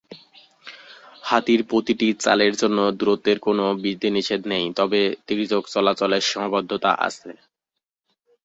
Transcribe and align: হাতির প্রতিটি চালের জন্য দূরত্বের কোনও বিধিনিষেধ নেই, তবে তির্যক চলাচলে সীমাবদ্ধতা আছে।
হাতির 1.23 1.61
প্রতিটি 1.69 2.07
চালের 2.23 2.53
জন্য 2.61 2.79
দূরত্বের 2.99 3.37
কোনও 3.39 3.65
বিধিনিষেধ 3.83 4.41
নেই, 4.53 4.65
তবে 4.79 4.99
তির্যক 5.27 5.63
চলাচলে 5.73 6.17
সীমাবদ্ধতা 6.21 6.91
আছে। 7.07 7.29